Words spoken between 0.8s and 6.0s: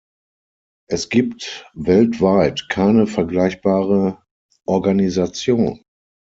Es gibt weltweit keine vergleichbare Organisation.